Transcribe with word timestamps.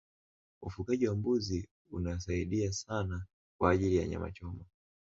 ufugaji 0.61 1.07
wa 1.07 1.15
mbuzi 1.15 1.69
unasiadia 1.91 2.71
sana 2.73 3.25
kwa 3.57 3.71
ajili 3.71 3.95
ya 3.95 4.07
nyama 4.07 4.31
choma 4.31 4.65